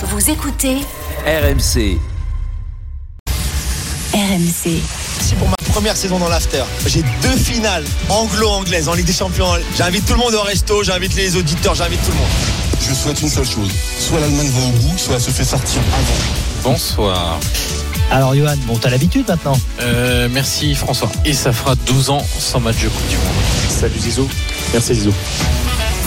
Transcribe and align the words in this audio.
Vous 0.00 0.30
écoutez 0.30 0.76
RMC. 1.26 1.98
RMC. 4.14 4.80
Si 5.20 5.34
pour 5.34 5.48
ma 5.48 5.56
première 5.72 5.96
saison 5.96 6.20
dans 6.20 6.28
l'after, 6.28 6.62
j'ai 6.86 7.02
deux 7.20 7.36
finales 7.36 7.84
anglo-anglaises 8.08 8.88
en 8.88 8.94
Ligue 8.94 9.06
des 9.06 9.12
Champions. 9.12 9.48
J'invite 9.76 10.06
tout 10.06 10.12
le 10.12 10.20
monde 10.20 10.34
au 10.34 10.42
resto, 10.42 10.84
j'invite 10.84 11.16
les 11.16 11.34
auditeurs, 11.34 11.74
j'invite 11.74 12.00
tout 12.04 12.12
le 12.12 12.16
monde. 12.16 12.28
Je 12.80 12.94
souhaite 12.94 13.20
une 13.22 13.28
seule 13.28 13.44
chose. 13.44 13.72
Soit 13.98 14.20
l'Allemagne 14.20 14.48
va 14.50 14.66
au 14.68 14.70
bout, 14.70 14.96
soit 14.96 15.16
elle 15.16 15.20
se 15.20 15.30
fait 15.30 15.44
sortir 15.44 15.80
avant. 15.92 16.72
Bonsoir. 16.72 17.40
Alors 18.12 18.36
Johan, 18.36 18.54
bon 18.68 18.78
t'as 18.78 18.90
l'habitude 18.90 19.26
maintenant? 19.26 19.58
Euh, 19.80 20.28
merci 20.30 20.76
François. 20.76 21.10
Et 21.24 21.32
ça 21.32 21.52
fera 21.52 21.74
12 21.74 22.10
ans 22.10 22.24
sans 22.38 22.60
match 22.60 22.76
de 22.84 22.88
Coupe 22.88 23.08
du 23.08 23.16
Monde. 23.16 23.26
Salut 23.68 23.98
Zizou. 23.98 24.28
Merci 24.72 24.94
Zizou. 24.94 25.12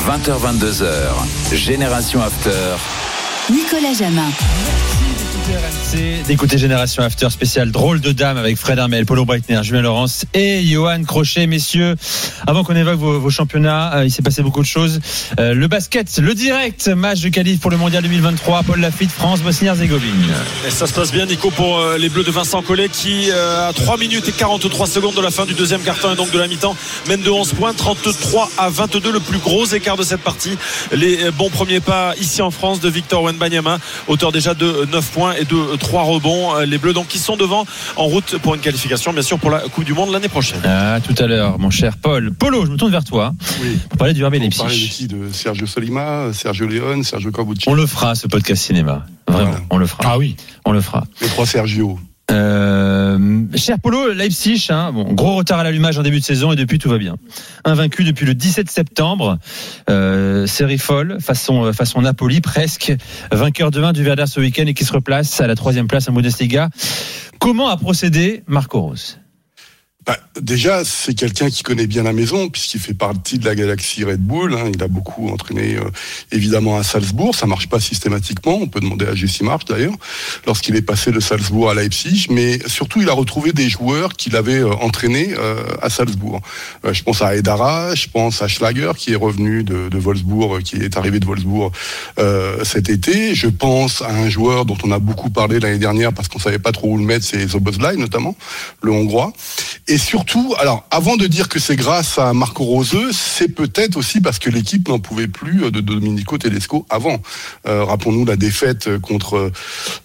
20h22h. 0.07 1.55
Génération 1.55 2.21
After. 2.21 2.77
Nicolas 3.51 3.99
Jamin. 3.99 5.00
C'est 5.91 6.23
d'écouter 6.25 6.57
Génération 6.57 7.03
After 7.03 7.29
spécial 7.29 7.69
drôle 7.69 7.99
de 7.99 8.13
dame 8.13 8.37
avec 8.37 8.55
Fred 8.55 8.79
Armel, 8.79 9.05
Paulo 9.05 9.25
Breitner, 9.25 9.59
Julien 9.61 9.81
Laurence 9.81 10.23
et 10.33 10.63
Johan 10.63 11.03
Crochet. 11.03 11.47
Messieurs, 11.47 11.95
avant 12.47 12.63
qu'on 12.63 12.75
évoque 12.75 12.97
vos, 12.97 13.29
championnats, 13.29 13.97
euh, 13.97 14.05
il 14.05 14.11
s'est 14.11 14.21
passé 14.21 14.41
beaucoup 14.41 14.61
de 14.61 14.65
choses. 14.65 15.01
Euh, 15.39 15.53
le 15.53 15.67
basket, 15.67 16.19
le 16.19 16.33
direct, 16.33 16.87
match 16.87 17.19
de 17.19 17.27
qualif 17.27 17.59
pour 17.59 17.71
le 17.71 17.75
Mondial 17.75 18.03
2023, 18.03 18.63
Paul 18.63 18.79
Lafitte, 18.79 19.11
France, 19.11 19.41
Bosnie-Herzégovine. 19.41 20.33
Ça 20.69 20.87
se 20.87 20.93
passe 20.93 21.11
bien, 21.11 21.25
Nico, 21.25 21.51
pour 21.51 21.79
euh, 21.79 21.97
les 21.97 22.07
Bleus 22.07 22.23
de 22.23 22.31
Vincent 22.31 22.61
Collet 22.61 22.87
qui, 22.87 23.29
à 23.31 23.73
3 23.73 23.97
minutes 23.97 24.29
et 24.29 24.31
43 24.31 24.87
secondes 24.87 25.15
de 25.15 25.21
la 25.21 25.31
fin 25.31 25.45
du 25.45 25.53
deuxième 25.53 25.81
quart-temps 25.81 26.13
et 26.13 26.15
donc 26.15 26.31
de 26.31 26.39
la 26.39 26.47
mi-temps, 26.47 26.75
mène 27.09 27.21
de 27.21 27.29
11 27.29 27.53
points, 27.53 27.73
33 27.73 28.49
à 28.57 28.69
22, 28.69 29.11
le 29.11 29.19
plus 29.19 29.39
gros 29.39 29.65
écart 29.65 29.97
de 29.97 30.03
cette 30.03 30.21
partie. 30.21 30.57
Les 30.93 31.31
bons 31.31 31.49
premiers 31.49 31.81
pas 31.81 32.13
ici 32.19 32.41
en 32.41 32.51
France 32.51 32.79
de 32.79 32.89
Victor 32.89 33.23
Wenbanyama, 33.23 33.79
auteur 34.07 34.31
déjà 34.31 34.53
de 34.53 34.87
9 34.89 35.05
points 35.11 35.33
de 35.45 35.75
3 35.77 36.03
rebonds. 36.03 36.55
Euh, 36.55 36.65
Les 36.65 36.77
Bleus 36.77 36.93
donc 36.93 37.07
qui 37.07 37.19
sont 37.19 37.35
devant 37.37 37.65
en 37.95 38.05
route 38.05 38.37
pour 38.39 38.55
une 38.55 38.61
qualification, 38.61 39.13
bien 39.13 39.21
sûr, 39.21 39.39
pour 39.39 39.49
la 39.51 39.59
Coupe 39.61 39.83
du 39.83 39.93
Monde 39.93 40.11
l'année 40.11 40.29
prochaine. 40.29 40.59
Ah, 40.65 40.99
tout 41.05 41.15
à 41.21 41.27
l'heure, 41.27 41.59
mon 41.59 41.69
cher 41.69 41.97
Paul. 41.97 42.31
Polo, 42.33 42.65
je 42.65 42.71
me 42.71 42.77
tourne 42.77 42.91
vers 42.91 43.03
toi 43.03 43.33
Oui. 43.61 43.77
pour 43.89 43.97
parler 43.97 44.13
du 44.13 44.23
RB 44.25 44.35
On 44.35 44.39
parlait 44.49 44.49
de 44.49 44.79
Leipzig. 44.79 44.89
qui 44.89 45.07
De 45.07 45.29
Sergio 45.31 45.65
Solima, 45.67 46.33
Sergio 46.33 46.67
Leone, 46.67 47.03
Sergio 47.03 47.31
Corbucci. 47.31 47.67
On 47.67 47.73
le 47.73 47.85
fera, 47.85 48.15
ce 48.15 48.27
podcast 48.27 48.63
cinéma. 48.63 49.05
Vraiment, 49.27 49.51
Voilà. 49.51 49.65
on 49.69 49.77
le 49.77 49.85
fera. 49.87 50.03
Ah 50.05 50.17
oui. 50.17 50.35
On 50.65 50.71
le 50.71 50.81
fera. 50.81 51.03
Les 51.21 51.27
trois 51.27 51.45
Sergio. 51.45 51.99
Euh, 52.29 53.45
cher 53.55 53.77
Polo, 53.79 54.13
Leipzig, 54.13 54.67
hein, 54.69 54.91
bon, 54.93 55.13
gros 55.13 55.35
retard 55.35 55.59
à 55.59 55.63
l'allumage 55.63 55.97
en 55.97 56.03
début 56.03 56.19
de 56.19 56.23
saison 56.23 56.51
et 56.51 56.55
depuis 56.55 56.79
tout 56.79 56.89
va 56.89 56.97
bien. 56.97 57.17
Invaincu 57.65 58.03
depuis 58.03 58.25
le 58.25 58.35
17 58.35 58.69
septembre, 58.69 59.39
euh, 59.89 60.45
série 60.47 60.77
folle, 60.77 61.17
façon, 61.19 61.73
façon 61.73 62.01
Napoli 62.01 62.39
presque, 62.39 62.93
vainqueur 63.31 63.71
de 63.71 63.81
1 63.81 63.93
du 63.93 64.03
Werder 64.03 64.27
ce 64.27 64.39
week-end 64.39 64.65
et 64.65 64.73
qui 64.73 64.85
se 64.85 64.93
replace 64.93 65.41
à 65.41 65.47
la 65.47 65.55
troisième 65.55 65.87
place 65.87 66.07
en 66.07 66.13
Bundesliga. 66.13 66.69
Comment 67.39 67.69
a 67.69 67.77
procédé 67.77 68.43
Marco 68.47 68.79
Rose? 68.81 69.17
Bah, 70.03 70.17
déjà, 70.41 70.83
c'est 70.83 71.13
quelqu'un 71.13 71.51
qui 71.51 71.61
connaît 71.61 71.85
bien 71.85 72.01
la 72.01 72.11
maison, 72.11 72.49
puisqu'il 72.49 72.79
fait 72.79 72.95
partie 72.95 73.37
de 73.37 73.45
la 73.45 73.53
galaxie 73.53 74.03
Red 74.03 74.19
Bull. 74.19 74.55
hein. 74.55 74.71
Il 74.73 74.81
a 74.81 74.87
beaucoup 74.87 75.29
entraîné, 75.29 75.75
euh, 75.75 75.83
évidemment, 76.31 76.75
à 76.79 76.83
Salzbourg. 76.83 77.35
Ça 77.35 77.45
marche 77.45 77.69
pas 77.69 77.79
systématiquement. 77.79 78.57
On 78.59 78.67
peut 78.67 78.79
demander 78.79 79.05
à 79.05 79.13
Jesse 79.13 79.41
March, 79.41 79.65
d'ailleurs, 79.65 79.93
lorsqu'il 80.47 80.75
est 80.75 80.81
passé 80.81 81.11
de 81.11 81.19
Salzbourg 81.19 81.69
à 81.69 81.75
Leipzig. 81.75 82.27
Mais 82.31 82.57
surtout, 82.67 82.99
il 83.01 83.09
a 83.09 83.13
retrouvé 83.13 83.53
des 83.53 83.69
joueurs 83.69 84.13
qu'il 84.13 84.35
avait 84.35 84.61
euh, 84.61 84.73
entraînés 84.73 85.35
euh, 85.37 85.61
à 85.83 85.91
Salzbourg. 85.91 86.41
Euh, 86.83 86.93
je 86.93 87.03
pense 87.03 87.21
à 87.21 87.35
Edara, 87.35 87.93
je 87.93 88.07
pense 88.07 88.41
à 88.41 88.47
Schlager, 88.47 88.93
qui 88.97 89.13
est 89.13 89.15
revenu 89.15 89.63
de, 89.63 89.87
de 89.87 89.97
Wolfsburg, 89.99 90.63
qui 90.63 90.77
est 90.77 90.97
arrivé 90.97 91.19
de 91.19 91.25
Wolfsburg 91.27 91.71
cet 92.63 92.89
été. 92.89 93.35
Je 93.35 93.47
pense 93.47 94.01
à 94.01 94.09
un 94.09 94.29
joueur 94.29 94.65
dont 94.65 94.77
on 94.83 94.91
a 94.91 94.99
beaucoup 94.99 95.29
parlé 95.29 95.59
l'année 95.59 95.77
dernière, 95.77 96.11
parce 96.11 96.27
qu'on 96.27 96.39
savait 96.39 96.59
pas 96.59 96.71
trop 96.71 96.87
où 96.93 96.97
le 96.97 97.03
mettre, 97.03 97.25
c'est 97.25 97.47
Zobozlai, 97.47 97.97
notamment, 97.97 98.35
le 98.81 98.91
Hongrois. 98.91 99.33
Et 99.91 99.97
surtout, 99.97 100.55
alors 100.57 100.85
avant 100.89 101.17
de 101.17 101.27
dire 101.27 101.49
que 101.49 101.59
c'est 101.59 101.75
grâce 101.75 102.17
à 102.17 102.31
Marco 102.31 102.63
Roseux, 102.63 103.11
c'est 103.11 103.49
peut-être 103.49 103.97
aussi 103.97 104.21
parce 104.21 104.39
que 104.39 104.49
l'équipe 104.49 104.87
n'en 104.87 104.99
pouvait 104.99 105.27
plus 105.27 105.69
de 105.69 105.81
Domenico 105.81 106.37
Tedesco 106.37 106.85
avant. 106.89 107.21
Euh, 107.67 107.83
Rappelons-nous 107.83 108.23
la 108.23 108.37
défaite 108.37 108.99
contre 108.99 109.51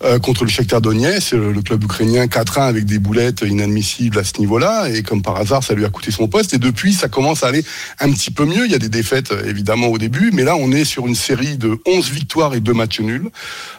euh, 0.02 0.18
contre 0.18 0.42
le 0.42 0.50
Shakhtar 0.50 0.80
Donetsk, 0.80 1.30
le, 1.34 1.52
le 1.52 1.62
club 1.62 1.84
ukrainien 1.84 2.26
4-1 2.26 2.62
avec 2.62 2.84
des 2.84 2.98
boulettes 2.98 3.42
inadmissibles 3.42 4.18
à 4.18 4.24
ce 4.24 4.40
niveau-là. 4.40 4.88
Et 4.88 5.04
comme 5.04 5.22
par 5.22 5.36
hasard, 5.36 5.62
ça 5.62 5.74
lui 5.74 5.84
a 5.84 5.88
coûté 5.88 6.10
son 6.10 6.26
poste. 6.26 6.52
Et 6.52 6.58
depuis, 6.58 6.92
ça 6.92 7.06
commence 7.06 7.44
à 7.44 7.46
aller 7.46 7.64
un 8.00 8.10
petit 8.10 8.32
peu 8.32 8.44
mieux. 8.44 8.66
Il 8.66 8.72
y 8.72 8.74
a 8.74 8.80
des 8.80 8.88
défaites 8.88 9.30
euh, 9.30 9.48
évidemment 9.48 9.86
au 9.86 9.98
début, 9.98 10.30
mais 10.32 10.42
là, 10.42 10.56
on 10.56 10.72
est 10.72 10.84
sur 10.84 11.06
une 11.06 11.14
série 11.14 11.58
de 11.58 11.78
11 11.86 12.10
victoires 12.10 12.54
et 12.54 12.60
2 12.60 12.72
matchs 12.72 12.98
nuls, 12.98 13.30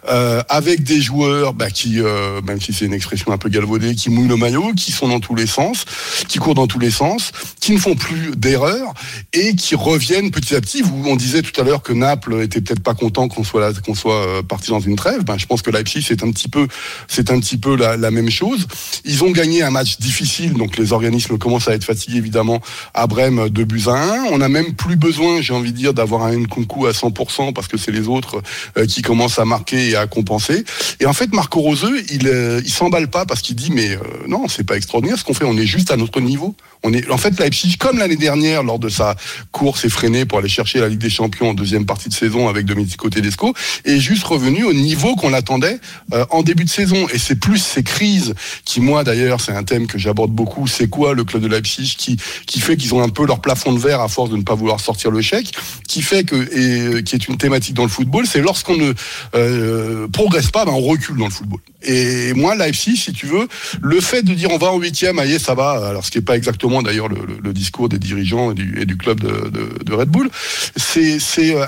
euh, 0.08 0.42
avec 0.48 0.84
des 0.84 1.02
joueurs 1.02 1.54
bah, 1.54 1.70
qui, 1.70 2.00
euh, 2.00 2.42
même 2.44 2.62
si 2.62 2.72
c'est 2.72 2.86
une 2.86 2.94
expression 2.94 3.34
un 3.34 3.38
peu 3.38 3.50
galvaudée, 3.50 3.94
qui 3.94 4.10
mouillent 4.10 4.30
le 4.30 4.38
maillot, 4.38 4.72
qui 4.74 4.94
sont 4.94 5.10
dans 5.10 5.20
tous 5.20 5.36
les 5.36 5.48
sens, 5.48 5.84
qui 6.28 6.40
courent 6.40 6.56
dans 6.56 6.68
tous 6.68 6.80
les 6.80 6.92
sens, 6.92 7.32
qui 7.68 7.74
ne 7.74 7.80
font 7.80 7.96
plus 7.96 8.32
d'erreurs 8.38 8.94
et 9.34 9.54
qui 9.54 9.76
reviennent 9.76 10.32
petit 10.32 10.56
à 10.56 10.62
petit. 10.62 10.82
Vous, 10.82 11.04
on 11.06 11.18
disait 11.18 11.42
tout 11.42 11.60
à 11.60 11.66
l'heure 11.66 11.82
que 11.82 11.92
Naples 11.92 12.42
était 12.42 12.62
peut-être 12.62 12.80
pas 12.82 12.94
content 12.94 13.28
qu'on 13.28 13.44
soit 13.44 13.60
là, 13.60 13.74
qu'on 13.86 13.94
soit 13.94 14.26
euh, 14.26 14.42
parti 14.42 14.70
dans 14.70 14.80
une 14.80 14.96
trêve. 14.96 15.26
Ben, 15.26 15.38
je 15.38 15.46
pense 15.48 15.62
que 15.62 15.70
Leipzig 15.70 16.02
c'est 16.02 16.24
un 16.24 16.32
petit 16.32 16.48
peu, 16.48 16.70
c'est 17.10 17.30
un 17.30 17.38
petit 17.42 17.58
peu 17.58 17.76
la, 17.76 18.10
même 18.10 18.30
chose. 18.30 18.68
Ils 19.04 19.22
ont 19.26 19.32
gagné 19.32 19.64
un 19.64 19.70
match 19.70 19.98
difficile, 20.00 20.54
donc 20.54 20.78
les 20.78 20.94
organismes 20.94 21.38
commencent 21.38 21.68
à 21.68 21.74
être 21.74 21.84
fatigués 21.84 22.20
évidemment 22.20 22.62
à 22.94 23.06
Brême 23.06 23.50
de 23.50 23.66
buts 23.66 23.84
à 23.88 24.02
1. 24.14 24.24
On 24.32 24.38
n'a 24.38 24.48
même 24.48 24.74
plus 24.74 24.96
besoin, 24.96 25.42
j'ai 25.42 25.54
envie 25.54 25.74
de 25.74 25.78
dire, 25.78 25.94
d'avoir 25.94 26.24
un 26.24 26.38
Nkunku 26.38 26.88
à 26.88 26.92
100% 26.92 27.52
parce 27.52 27.68
que 27.68 27.76
c'est 27.76 27.92
les 27.92 28.08
autres 28.08 28.42
euh, 28.78 28.86
qui 28.86 29.02
commencent 29.02 29.40
à 29.40 29.46
marquer 29.46 29.90
et 29.90 29.98
à 29.98 30.08
compenser. 30.08 30.64
Et 31.02 31.06
en 31.06 31.12
fait, 31.12 31.34
Marco 31.34 31.60
Roseux, 31.60 32.02
il, 32.14 32.30
euh, 32.30 32.62
il 32.64 32.72
s'emballe 32.72 33.10
pas 33.10 33.26
parce 33.26 33.42
qu'il 33.42 33.58
dit 33.58 33.72
mais 33.72 33.90
euh, 33.92 34.00
non, 34.30 34.48
c'est 34.48 34.64
pas 34.64 34.78
extraordinaire 34.78 35.20
ce 35.20 35.26
qu'on 35.26 35.34
fait. 35.34 35.44
On 35.44 35.58
est 35.58 35.66
juste 35.66 35.92
à 35.92 35.98
notre 35.98 36.22
niveau. 36.22 36.56
On 36.84 36.94
est, 36.94 37.10
en 37.10 37.18
fait, 37.18 37.38
Leipzig, 37.40 37.57
comme 37.80 37.98
l'année 37.98 38.16
dernière, 38.16 38.64
lors 38.64 38.80
de 38.80 38.90
sa 38.90 39.16
course 39.52 39.86
effrénée 39.86 40.26
pour 40.26 40.40
aller 40.40 40.50
chercher 40.50 40.80
la 40.80 40.90
Ligue 40.90 41.00
des 41.00 41.10
Champions 41.10 41.50
en 41.50 41.54
deuxième 41.54 41.86
partie 41.86 42.10
de 42.10 42.14
saison 42.14 42.48
avec 42.48 42.66
Domenico 42.66 43.10
Tedesco, 43.10 43.54
est 43.86 44.00
juste 44.00 44.24
revenu 44.24 44.64
au 44.64 44.74
niveau 44.74 45.16
qu'on 45.16 45.30
l'attendait 45.30 45.80
euh, 46.14 46.26
en 46.30 46.44
début 46.44 46.66
de 46.66 46.70
saison. 46.70 47.08
Et 47.14 47.18
c'est 47.18 47.40
plus 47.40 47.58
ces 47.58 47.84
crises 47.84 48.34
qui, 48.66 48.82
moi 48.82 49.04
d'ailleurs, 49.04 49.42
c'est 49.42 49.54
un 49.54 49.64
thème 49.64 49.88
que 49.88 49.98
j'aborde 49.98 50.32
beaucoup. 50.32 50.68
C'est 50.68 50.90
quoi 50.90 51.14
le 51.14 51.24
club 51.24 51.42
de 51.42 51.48
Leipzig 51.48 51.96
qui 51.98 52.18
qui 52.46 52.60
fait 52.60 52.78
qu'ils 52.78 52.94
ont 52.94 53.04
un 53.04 53.10
peu 53.10 53.26
leur 53.26 53.42
plafond 53.42 53.74
de 53.74 53.80
verre 53.80 54.02
à 54.02 54.08
force 54.08 54.30
de 54.30 54.38
ne 54.38 54.44
pas 54.44 54.56
vouloir 54.56 54.80
sortir 54.80 55.12
le 55.12 55.22
chèque, 55.22 55.54
qui 55.88 56.02
fait 56.02 56.24
que 56.24 56.36
et 56.36 57.04
qui 57.04 57.16
est 57.16 57.28
une 57.28 57.38
thématique 57.38 57.74
dans 57.74 57.84
le 57.84 57.90
football, 57.90 58.26
c'est 58.28 58.42
lorsqu'on 58.42 58.78
ne 58.78 58.94
euh, 59.36 60.08
progresse 60.08 60.52
pas, 60.52 60.66
ben 60.66 60.72
on 60.72 60.82
recule 60.82 61.18
dans 61.18 61.26
le 61.26 61.32
football. 61.32 61.60
Et 61.84 62.34
moi, 62.34 62.56
Leipzig, 62.56 62.98
si 62.98 63.14
tu 63.14 63.28
veux, 63.28 63.48
le 63.82 64.02
fait 64.02 64.24
de 64.24 64.34
dire 64.34 64.50
on 64.52 64.58
va 64.58 64.72
en 64.72 64.80
huitième, 64.80 65.20
aïe, 65.20 65.40
ça 65.40 65.54
va. 65.54 65.88
Alors 65.88 66.06
ce 66.06 66.12
qui 66.12 66.18
n'est 66.18 66.24
pas 66.24 66.36
exactement 66.36 66.82
d'ailleurs 66.82 67.08
le, 67.08 67.20
le, 67.42 67.47
le, 67.48 67.54
discours 67.54 67.90
des 67.90 68.00
dirigeants 68.00 68.52
et 68.52 68.86
du, 68.86 68.98
club 68.98 69.20
de, 69.20 69.94
Red 69.94 70.10
Bull, 70.10 70.30
c'est 70.76 71.20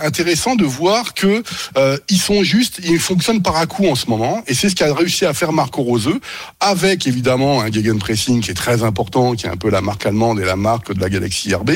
intéressant 0.03 0.55
de 0.55 0.65
voir 0.65 1.13
que 1.13 1.43
euh, 1.77 1.97
ils 2.09 2.19
sont 2.19 2.43
juste, 2.43 2.79
ils 2.83 2.99
fonctionnent 2.99 3.41
par 3.41 3.55
à 3.55 3.65
coup 3.65 3.87
en 3.87 3.95
ce 3.95 4.07
moment, 4.07 4.43
et 4.47 4.53
c'est 4.53 4.69
ce 4.69 4.75
qu'a 4.75 4.93
réussi 4.93 5.25
à 5.25 5.33
faire 5.33 5.51
Marco 5.51 5.81
Roseux, 5.81 6.19
avec 6.59 7.07
évidemment 7.07 7.61
un 7.61 7.71
gegenpressing 7.71 8.41
qui 8.41 8.51
est 8.51 8.55
très 8.55 8.83
important, 8.83 9.33
qui 9.33 9.45
est 9.45 9.49
un 9.49 9.57
peu 9.57 9.69
la 9.69 9.81
marque 9.81 10.05
allemande 10.05 10.39
et 10.39 10.45
la 10.45 10.55
marque 10.55 10.93
de 10.93 11.01
la 11.01 11.09
Galaxie 11.09 11.53
RB, 11.53 11.71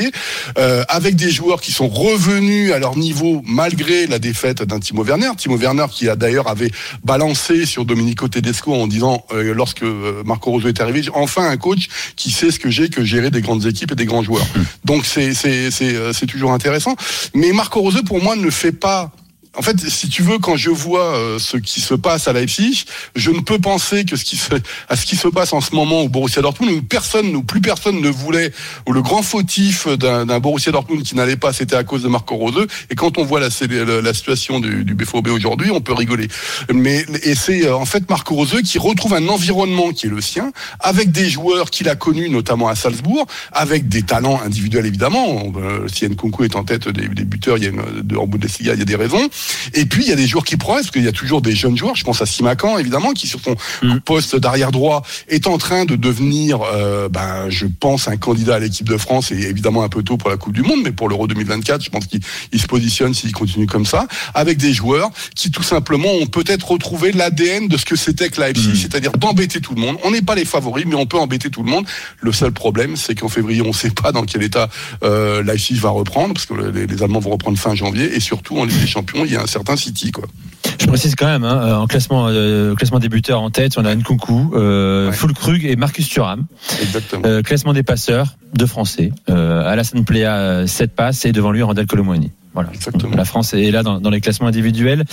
euh, 0.58 0.84
avec 0.88 1.16
des 1.16 1.30
joueurs 1.30 1.60
qui 1.60 1.72
sont 1.72 1.88
revenus 1.88 2.72
à 2.72 2.78
leur 2.78 2.96
niveau 2.96 3.42
malgré 3.46 4.06
la 4.06 4.18
défaite 4.18 4.62
d'un 4.62 4.80
Timo 4.80 5.04
Werner, 5.04 5.30
Timo 5.36 5.56
Werner 5.56 5.86
qui 5.90 6.08
a 6.08 6.16
d'ailleurs 6.16 6.48
avait 6.48 6.70
balancé 7.02 7.66
sur 7.66 7.84
Domenico 7.84 8.28
Tedesco 8.28 8.74
en 8.74 8.86
disant 8.86 9.24
euh, 9.32 9.54
lorsque 9.54 9.84
Marco 10.24 10.50
Roseux 10.50 10.68
est 10.68 10.80
arrivé, 10.80 11.02
enfin 11.14 11.48
un 11.48 11.56
coach 11.56 11.88
qui 12.16 12.30
sait 12.30 12.50
ce 12.50 12.58
que 12.58 12.70
j'ai 12.70 12.88
que 12.88 13.04
gérer 13.04 13.30
des 13.30 13.40
grandes 13.40 13.66
équipes 13.66 13.93
des 13.94 14.06
grands 14.06 14.22
joueurs. 14.22 14.46
Donc 14.84 15.04
c'est 15.06 15.34
c'est 15.34 16.26
toujours 16.26 16.52
intéressant. 16.52 16.94
Mais 17.34 17.52
Marco 17.52 17.80
Roseux 17.80 18.02
pour 18.02 18.22
moi 18.22 18.36
ne 18.36 18.50
fait 18.50 18.72
pas 18.72 19.10
en 19.56 19.62
fait, 19.62 19.78
si 19.88 20.08
tu 20.08 20.22
veux, 20.22 20.38
quand 20.38 20.56
je 20.56 20.70
vois 20.70 21.16
euh, 21.16 21.38
ce 21.38 21.56
qui 21.56 21.80
se 21.80 21.94
passe 21.94 22.28
à 22.28 22.32
Leipzig, 22.32 22.84
je 23.14 23.30
ne 23.30 23.40
peux 23.40 23.58
penser 23.58 24.04
que 24.04 24.16
ce 24.16 24.24
qui 24.24 24.36
se, 24.36 24.54
à 24.88 24.96
ce 24.96 25.06
qui 25.06 25.16
se 25.16 25.28
passe 25.28 25.52
en 25.52 25.60
ce 25.60 25.74
moment 25.74 26.02
au 26.02 26.08
Borussia 26.08 26.42
Dortmund, 26.42 26.72
où 26.72 26.82
personne, 26.82 27.34
où 27.36 27.42
plus 27.42 27.60
personne 27.60 28.00
ne 28.00 28.08
voulait, 28.08 28.52
où 28.86 28.92
le 28.92 29.02
grand 29.02 29.22
fautif 29.22 29.88
d'un 29.88 30.40
Borussia 30.40 30.72
Dortmund 30.72 31.02
qui 31.02 31.14
n'allait 31.14 31.36
pas, 31.36 31.52
c'était 31.52 31.76
à 31.76 31.84
cause 31.84 32.02
de 32.02 32.08
Marco 32.08 32.34
Rose. 32.36 32.66
Et 32.90 32.94
quand 32.94 33.18
on 33.18 33.24
voit 33.24 33.40
la, 33.40 33.48
la, 33.68 34.00
la 34.00 34.14
situation 34.14 34.60
du, 34.60 34.84
du 34.84 34.94
BFOB 34.94 35.28
aujourd'hui, 35.28 35.70
on 35.70 35.80
peut 35.80 35.94
rigoler. 35.94 36.28
Mais 36.72 37.04
et 37.22 37.34
c'est 37.34 37.66
euh, 37.66 37.76
en 37.76 37.84
fait 37.84 38.08
Marco 38.08 38.34
Rose 38.34 38.60
qui 38.64 38.78
retrouve 38.78 39.14
un 39.14 39.28
environnement 39.28 39.92
qui 39.92 40.06
est 40.06 40.10
le 40.10 40.20
sien, 40.20 40.52
avec 40.80 41.12
des 41.12 41.28
joueurs 41.28 41.70
qu'il 41.70 41.88
a 41.88 41.96
connus, 41.96 42.28
notamment 42.28 42.68
à 42.68 42.74
Salzbourg, 42.74 43.26
avec 43.52 43.88
des 43.88 44.02
talents 44.02 44.40
individuels 44.44 44.86
évidemment. 44.86 45.52
Euh, 45.56 45.86
si 45.88 46.06
Nkunku 46.08 46.44
est 46.44 46.56
en 46.56 46.64
tête 46.64 46.88
des, 46.88 47.08
des 47.08 47.24
buteurs, 47.24 47.58
il 47.58 47.64
y 47.64 47.68
a 47.68 47.70
de, 47.70 48.16
en 48.16 48.28
il 48.60 48.66
y 48.66 48.70
a 48.70 48.76
des 48.76 48.96
raisons 48.96 49.28
Et 49.74 49.84
puis 49.86 50.04
il 50.04 50.08
y 50.08 50.12
a 50.12 50.16
des 50.16 50.26
joueurs 50.26 50.44
qui 50.44 50.56
progressent, 50.56 50.86
parce 50.86 50.92
qu'il 50.92 51.04
y 51.04 51.08
a 51.08 51.12
toujours 51.12 51.40
des 51.42 51.54
jeunes 51.54 51.76
joueurs. 51.76 51.94
Je 51.96 52.04
pense 52.04 52.20
à 52.22 52.26
Simacan, 52.26 52.78
évidemment, 52.78 53.12
qui 53.12 53.26
sur 53.26 53.40
son 53.40 53.56
Mm. 53.82 53.98
poste 54.00 54.36
d'arrière 54.36 54.72
droit 54.72 55.02
est 55.28 55.46
en 55.46 55.58
train 55.58 55.84
de 55.84 55.96
devenir, 55.96 56.60
euh, 56.62 57.08
ben, 57.08 57.48
je 57.50 57.66
pense, 57.66 58.08
un 58.08 58.16
candidat 58.16 58.56
à 58.56 58.58
l'équipe 58.58 58.88
de 58.88 58.96
France. 58.96 59.30
Et 59.32 59.40
évidemment 59.42 59.82
un 59.82 59.88
peu 59.88 60.02
tôt 60.02 60.16
pour 60.16 60.30
la 60.30 60.36
Coupe 60.36 60.52
du 60.54 60.62
Monde, 60.62 60.80
mais 60.84 60.92
pour 60.92 61.08
l'Euro 61.08 61.26
2024, 61.26 61.82
je 61.84 61.90
pense 61.90 62.06
qu'il 62.06 62.20
il 62.52 62.60
se 62.60 62.66
positionne 62.66 63.14
s'il 63.14 63.32
continue 63.32 63.66
comme 63.66 63.86
ça, 63.86 64.06
avec 64.34 64.58
des 64.58 64.72
joueurs 64.72 65.10
qui 65.34 65.50
tout 65.50 65.62
simplement 65.62 66.12
ont 66.14 66.26
peut-être 66.26 66.70
retrouvé 66.70 67.12
l'ADN 67.12 67.68
de 67.68 67.76
ce 67.76 67.84
que 67.84 67.96
c'était 67.96 68.28
que 68.28 68.40
la 68.40 68.50
FC, 68.50 68.68
Mm. 68.68 68.74
c'est-à-dire 68.76 69.12
d'embêter 69.12 69.60
tout 69.60 69.74
le 69.74 69.80
monde. 69.80 69.96
On 70.04 70.10
n'est 70.10 70.22
pas 70.22 70.34
les 70.34 70.44
favoris, 70.44 70.84
mais 70.86 70.94
on 70.94 71.06
peut 71.06 71.18
embêter 71.18 71.50
tout 71.50 71.62
le 71.62 71.70
monde. 71.70 71.86
Le 72.20 72.32
seul 72.32 72.52
problème, 72.52 72.96
c'est 72.96 73.14
qu'en 73.14 73.28
février, 73.28 73.62
on 73.62 73.68
ne 73.68 73.72
sait 73.72 73.90
pas 73.90 74.12
dans 74.12 74.24
quel 74.24 74.42
état 74.42 74.68
euh, 75.02 75.42
va 75.72 75.90
reprendre, 75.90 76.34
parce 76.34 76.46
que 76.46 76.54
les, 76.54 76.86
les 76.86 77.02
Allemands 77.02 77.20
vont 77.20 77.30
reprendre 77.30 77.58
fin 77.58 77.74
janvier, 77.74 78.14
et 78.14 78.20
surtout 78.20 78.58
en 78.58 78.64
Ligue 78.64 78.80
des 78.80 78.86
Champions, 78.86 79.24
il 79.24 79.33
y 79.34 79.36
a 79.36 79.42
un 79.42 79.46
certain 79.46 79.76
City, 79.76 80.10
quoi. 80.12 80.24
Je 80.80 80.86
précise 80.86 81.14
quand 81.14 81.26
même, 81.26 81.44
hein, 81.44 81.60
euh, 81.62 81.74
en 81.76 81.86
classement, 81.86 82.26
euh, 82.28 82.74
classement 82.74 82.98
débuteur 82.98 83.40
en 83.40 83.50
tête, 83.50 83.76
on 83.78 83.84
a 83.84 83.94
Nkunku, 83.94 84.50
euh, 84.54 85.08
Ouais. 85.10 85.12
Fulkrug 85.16 85.64
et 85.64 85.76
Marcus 85.76 86.08
Thuram. 86.08 86.46
Exactement. 86.82 87.22
Euh, 87.26 87.42
classement 87.42 87.72
des 87.72 87.82
passeurs, 87.82 88.34
deux 88.54 88.66
Français. 88.66 89.12
Euh, 89.30 89.66
Alassane 89.70 90.04
Plea, 90.04 90.66
7 90.66 90.94
passes 90.94 91.24
et 91.26 91.32
devant 91.32 91.52
lui 91.52 91.62
Randall 91.62 91.86
Colomwani. 91.86 92.32
Voilà. 92.54 92.70
Exactement. 92.72 93.14
La 93.16 93.24
France 93.24 93.52
est 93.52 93.70
là 93.72 93.82
dans, 93.82 94.00
dans 94.00 94.10
les 94.10 94.20
classements 94.20 94.46
individuels. 94.46 95.04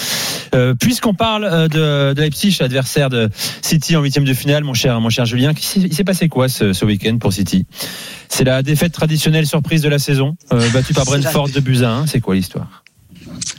Euh, 0.53 0.75
Puisqu'on 0.75 1.15
parle 1.15 1.43
euh, 1.45 1.67
de, 1.67 2.13
de 2.13 2.21
Leipzig, 2.21 2.57
adversaire 2.61 3.09
de 3.09 3.29
City 3.61 3.95
en 3.95 4.01
huitième 4.01 4.25
de 4.25 4.33
finale, 4.33 4.63
mon 4.63 4.75
cher, 4.75 4.99
mon 5.01 5.09
cher 5.09 5.25
Julien, 5.25 5.53
il 5.75 5.93
s'est 5.93 6.03
passé 6.03 6.29
quoi 6.29 6.49
ce, 6.49 6.71
ce 6.73 6.85
week-end 6.85 7.17
pour 7.17 7.33
City? 7.33 7.65
C'est 8.29 8.43
la 8.43 8.61
défaite 8.61 8.93
traditionnelle 8.93 9.47
surprise 9.47 9.81
de 9.81 9.89
la 9.89 9.97
saison, 9.99 10.35
euh, 10.53 10.69
battue 10.69 10.93
par 10.93 11.05
Brentford 11.05 11.49
de 11.49 11.83
à 11.83 11.89
1. 11.91 12.07
C'est 12.07 12.19
quoi 12.21 12.35
l'histoire? 12.35 12.80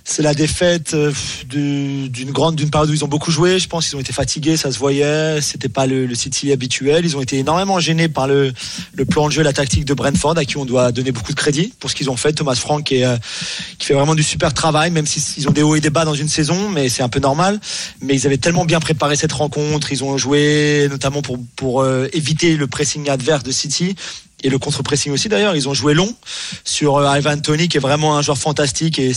C'est 0.05 0.23
la 0.23 0.35
défaite 0.35 0.95
euh, 0.95 1.13
d'une 1.47 2.31
grande, 2.33 2.57
d'une 2.57 2.71
période 2.71 2.91
où 2.91 2.93
ils 2.93 3.05
ont 3.05 3.09
beaucoup 3.09 3.31
joué. 3.31 3.59
Je 3.59 3.69
pense 3.69 3.89
qu'ils 3.89 3.97
ont 3.97 4.01
été 4.01 4.13
fatigués, 4.13 4.57
ça 4.57 4.71
se 4.71 4.79
voyait. 4.79 5.41
C'était 5.41 5.69
pas 5.69 5.87
le, 5.87 6.13
City 6.15 6.53
habituel. 6.53 7.05
Ils 7.05 7.17
ont 7.17 7.23
été 7.23 7.39
énormément 7.39 7.81
gênés 7.81 8.09
par 8.09 8.27
le, 8.27 8.53
plan 9.09 9.29
de 9.29 9.33
jeu, 9.33 9.43
la 9.43 9.53
tactique 9.53 9.85
de 9.85 9.95
Brentford, 9.95 10.37
à 10.37 10.45
qui 10.45 10.57
on 10.57 10.65
doit 10.65 10.93
donner 10.93 11.13
beaucoup 11.13 11.33
de 11.33 11.37
crédit 11.37 11.73
pour 11.79 11.91
ce 11.91 11.95
qu'ils 11.95 12.11
ont 12.11 12.17
fait. 12.17 12.33
Thomas 12.33 12.55
Frank 12.55 12.91
euh, 12.93 13.17
qui 13.79 13.87
fait 13.87 13.95
vraiment 13.95 14.15
du 14.15 14.23
super 14.23 14.53
travail, 14.53 14.91
même 14.91 15.07
s'ils 15.07 15.49
ont 15.49 15.53
des 15.53 15.63
hauts 15.63 15.77
et 15.77 15.81
des 15.81 15.91
bas 15.91 16.05
dans 16.05 16.15
une 16.15 16.29
saison, 16.29 16.69
mais 16.69 16.89
c'est 16.89 17.03
un 17.03 17.09
peu 17.09 17.21
normal. 17.21 17.61
Mais 18.01 18.15
ils 18.15 18.27
avaient 18.27 18.39
tellement 18.39 18.65
bien 18.65 18.81
préparé 18.81 19.17
cette 19.17 19.33
rencontre. 19.33 19.93
Ils 19.93 20.05
ont 20.05 20.19
joué 20.19 20.89
notamment 20.91 21.23
pour, 21.23 21.39
pour 21.57 21.81
euh, 21.83 22.09
éviter 22.13 22.57
le 22.57 22.67
pressing 22.67 23.09
adverse 23.09 23.45
de 23.45 23.53
City 23.53 23.95
et 24.43 24.49
le 24.49 24.59
contre-pressing 24.59 25.13
aussi 25.13 25.29
d'ailleurs. 25.29 25.57
Ils 25.57 25.69
ont 25.69 25.75
joué 25.75 25.95
long 25.95 26.15
sur 26.65 26.97
euh, 26.97 27.19
Ivan 27.19 27.39
Tony 27.39 27.69
qui 27.69 27.77
est 27.77 27.81
vraiment 27.81 28.17
un 28.17 28.23
joueur 28.23 28.39
fantastique 28.39 28.99
et 28.99 29.13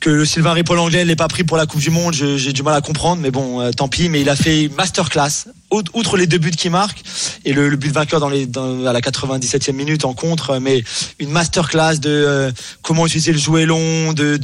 que 0.00 0.10
le 0.10 0.24
Sylvain 0.24 0.52
Ripoll 0.52 0.78
anglais 0.78 1.04
l'ait 1.04 1.16
pas 1.16 1.28
pris 1.28 1.44
pour 1.44 1.56
la 1.56 1.66
Coupe 1.66 1.80
du 1.80 1.90
Monde, 1.90 2.14
j'ai 2.14 2.52
du 2.52 2.62
mal 2.62 2.74
à 2.74 2.80
comprendre, 2.80 3.20
mais 3.22 3.30
bon, 3.30 3.60
euh, 3.60 3.70
tant 3.70 3.88
pis. 3.88 4.08
Mais 4.08 4.20
il 4.20 4.28
a 4.28 4.36
fait 4.36 4.70
masterclass, 4.76 5.46
Out- 5.70 5.88
outre 5.94 6.16
les 6.16 6.26
deux 6.26 6.38
buts 6.38 6.52
qu'il 6.52 6.70
marque 6.70 7.02
et 7.44 7.52
le, 7.52 7.74
but 7.76 7.90
vainqueur 7.90 8.22
à 8.24 8.92
la 8.92 9.00
97e 9.00 9.72
minute 9.72 10.04
en 10.04 10.14
contre, 10.14 10.50
euh, 10.50 10.60
mais 10.60 10.84
une 11.18 11.30
masterclass 11.30 11.98
de 11.98 12.08
euh, 12.10 12.52
comment 12.82 13.06
utiliser 13.06 13.32
le 13.32 13.38
jouet 13.38 13.66
long, 13.66 14.12
de, 14.12 14.38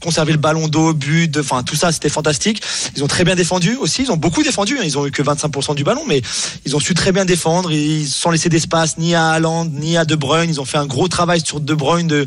conserver 0.00 0.32
le 0.32 0.38
ballon 0.38 0.66
d'eau, 0.66 0.94
but, 0.94 1.36
enfin 1.38 1.62
tout 1.62 1.76
ça, 1.76 1.92
c'était 1.92 2.08
fantastique. 2.08 2.62
Ils 2.96 3.04
ont 3.04 3.08
très 3.08 3.24
bien 3.24 3.34
défendu 3.34 3.76
aussi, 3.76 4.02
ils 4.02 4.10
ont 4.10 4.16
beaucoup 4.16 4.42
défendu, 4.42 4.78
hein. 4.78 4.82
ils 4.84 4.96
ont 4.98 5.06
eu 5.06 5.10
que 5.10 5.22
25% 5.22 5.74
du 5.74 5.84
ballon, 5.84 6.02
mais 6.08 6.22
ils 6.64 6.74
ont 6.74 6.80
su 6.80 6.94
très 6.94 7.12
bien 7.12 7.26
défendre, 7.26 7.70
ils 7.70 8.08
sans 8.08 8.30
laisser 8.30 8.48
d'espace 8.48 8.96
ni 8.98 9.14
à 9.14 9.28
Haaland 9.30 9.66
ni 9.66 9.96
à 9.96 10.04
De 10.04 10.14
Bruyne. 10.14 10.48
Ils 10.50 10.60
ont 10.60 10.64
fait 10.64 10.78
un 10.78 10.86
gros 10.86 11.08
travail 11.08 11.42
sur 11.44 11.60
De 11.60 11.74
Bruyne 11.74 12.08
de 12.08 12.26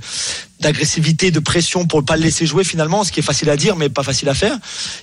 d'agressivité, 0.63 1.29
de 1.29 1.39
pression 1.39 1.85
pour 1.85 2.01
ne 2.01 2.05
pas 2.05 2.15
le 2.15 2.23
laisser 2.23 2.45
jouer 2.45 2.63
finalement, 2.63 3.03
ce 3.03 3.11
qui 3.11 3.19
est 3.19 3.23
facile 3.23 3.49
à 3.49 3.57
dire 3.57 3.75
mais 3.75 3.89
pas 3.89 4.03
facile 4.03 4.29
à 4.29 4.33
faire. 4.33 4.57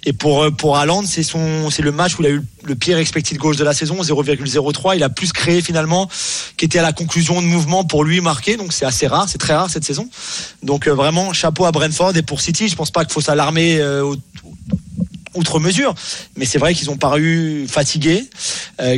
Et 0.05 0.13
pour 0.13 0.43
euh, 0.43 0.51
pour 0.51 0.79
c'est 1.07 1.23
son 1.23 1.71
c'est 1.71 1.83
le 1.83 1.93
match 1.93 2.19
où 2.19 2.23
il 2.23 2.27
a 2.27 2.31
eu 2.31 2.43
le 2.65 2.75
pire 2.75 2.99
expected 2.99 3.39
goals 3.39 3.57
de 3.57 3.65
la 3.65 3.75
saison, 3.75 4.03
0,03. 4.03 4.97
Il 4.97 5.03
a 5.03 5.09
plus 5.09 5.33
créé 5.33 5.63
finalement, 5.63 6.09
qui 6.57 6.65
était 6.65 6.79
à 6.79 6.83
la 6.83 6.93
conclusion 6.93 7.41
de 7.41 7.47
mouvement 7.47 7.85
pour 7.85 8.05
lui 8.05 8.21
marquer. 8.21 8.57
Donc 8.57 8.73
c'est 8.73 8.85
assez 8.85 9.07
rare, 9.07 9.29
c'est 9.29 9.39
très 9.39 9.55
rare 9.55 9.71
cette 9.71 9.85
saison. 9.85 10.09
Donc 10.63 10.89
euh, 10.89 10.95
vraiment 10.95 11.33
chapeau 11.33 11.67
à 11.67 11.73
Brentford 11.73 12.17
et 12.17 12.23
pour 12.23 12.41
City, 12.41 12.69
je 12.69 12.77
pense 12.77 12.91
pas 12.91 13.05
qu'il 13.05 13.13
faut 13.13 13.21
s'alarmer 13.21 13.79
euh, 13.79 14.15
outre 15.35 15.61
mesure, 15.61 15.95
mais 16.37 16.45
c'est 16.45 16.59
vrai 16.59 16.75
qu'ils 16.75 16.91
ont 16.91 16.97
paru 16.97 17.67
fatigués, 17.69 18.29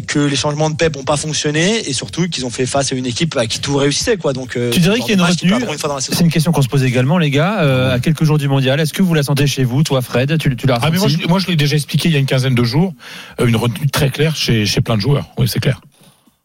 que 0.07 0.19
les 0.19 0.37
changements 0.37 0.71
de 0.71 0.77
Pep 0.77 0.97
n'ont 0.97 1.05
pas 1.05 1.17
fonctionné 1.17 1.89
et 1.89 1.93
surtout 1.93 2.29
qu'ils 2.29 2.47
ont 2.47 2.51
fait 2.51 2.67
face 2.67 2.93
à 2.93 2.95
une 2.97 3.07
équipe 3.07 3.37
à 3.37 3.47
qui 3.47 3.61
tout 3.61 3.77
réussissait 3.77 4.17
quoi. 4.17 4.33
Donc 4.33 4.57
euh, 4.57 4.71
Tu 4.71 4.81
dirais 4.81 4.99
qu'il 5.01 5.09
y 5.09 5.11
a 5.13 5.15
une 5.15 5.23
retenue. 5.23 5.53
C'est 5.99 6.21
une 6.21 6.31
question 6.31 6.53
qu'on 6.53 6.63
se 6.63 6.69
pose 6.69 6.85
également, 6.85 7.19
les 7.19 7.31
gars. 7.31 7.63
Euh, 7.63 7.95
à 7.95 7.99
quelques 8.01 8.25
jours 8.25 8.39
du 8.39 8.49
mondial, 8.49 8.81
est-ce 8.81 8.93
que 8.93 9.03
vous 9.03 9.15
la 9.15 9.23
sentez 9.23 9.47
chez 9.47 9.65
vous, 9.65 9.83
toi, 9.83 10.03
Fred? 10.03 10.39
Tu, 10.39 10.55
tu 10.57 10.67
l'as 10.67 10.79
Ah 10.83 10.91
mais 10.91 10.99
moi 10.99 11.09
je, 11.09 11.27
moi 11.29 11.39
je 11.39 11.47
l'ai 11.49 11.57
déjà 11.57 11.77
expliqué 11.77 12.09
il 12.09 12.13
y 12.13 12.17
a 12.17 12.21
une 12.21 12.27
quinzaine 12.27 12.55
de 12.55 12.65
jours, 12.65 12.95
euh, 13.41 13.47
une 13.47 13.57
retenue 13.57 13.89
très 13.89 14.11
claire 14.11 14.37
chez, 14.37 14.67
chez 14.67 14.81
plein 14.81 14.97
de 14.97 15.01
joueurs. 15.01 15.29
Oui 15.39 15.49
c'est 15.49 15.61
clair. 15.61 15.81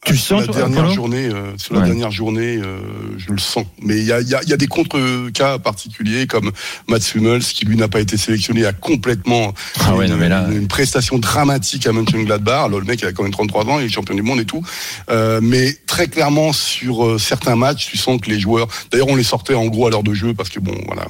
Tu 0.05 0.15
sens, 0.15 0.45
la 0.47 0.53
dernière 0.53 0.89
journée, 0.91 1.25
euh, 1.25 1.51
sur 1.57 1.73
la 1.73 1.81
Ouais. 1.81 1.87
dernière 1.87 2.11
journée, 2.11 2.57
euh, 2.63 2.79
je 3.17 3.29
le 3.31 3.39
sens. 3.39 3.65
Mais 3.81 3.97
il 3.97 4.05
y 4.05 4.13
a, 4.13 4.21
y 4.21 4.35
a- 4.35 4.43
y 4.43 4.53
a 4.53 4.57
des 4.57 4.67
contre-cas 4.67 5.57
particuliers 5.59 6.27
comme 6.27 6.51
Mats 6.87 6.99
Hummels 7.13 7.41
qui 7.43 7.65
lui 7.65 7.75
n'a 7.75 7.89
pas 7.89 7.99
été 7.99 8.15
sélectionné, 8.15 8.65
a 8.65 8.71
complètement 8.71 9.53
Ah 9.81 9.95
ouais, 9.95 10.05
une, 10.05 10.11
non, 10.11 10.17
mais 10.17 10.29
là- 10.29 10.47
une, 10.49 10.67
prestation 10.67 11.17
dramatique 11.17 11.87
à 11.87 11.91
Mönchengladbach. 11.91 12.65
Alors 12.65 12.79
le 12.79 12.85
mec 12.85 13.01
il 13.01 13.07
a 13.07 13.11
quand 13.11 13.23
même 13.23 13.33
33 13.33 13.65
ans, 13.65 13.79
il 13.79 13.85
est 13.85 13.89
champion 13.89 14.15
du 14.15 14.21
monde 14.21 14.39
et 14.39 14.45
tout. 14.45 14.63
Euh, 15.09 15.39
mais 15.43 15.75
très 15.87 16.07
clairement 16.07 16.53
sur 16.53 17.03
euh, 17.05 17.17
certains 17.17 17.55
matchs, 17.57 17.87
tu 17.89 17.97
sens 17.97 18.21
que 18.21 18.29
les 18.29 18.39
joueurs. 18.39 18.67
D'ailleurs 18.91 19.07
on 19.09 19.15
les 19.15 19.23
sortait 19.23 19.55
en 19.55 19.65
gros 19.65 19.87
à 19.87 19.89
l'heure 19.89 20.03
de 20.03 20.13
jeu 20.13 20.33
parce 20.33 20.49
que 20.49 20.59
bon 20.61 20.75
voilà. 20.85 21.07